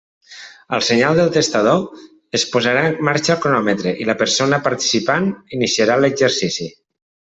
[0.77, 1.83] Al senyal del testador,
[2.39, 6.73] es posarà en marxa el cronòmetre i la persona participant iniciarà l'exercici.